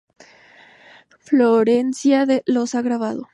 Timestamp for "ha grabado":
2.73-3.29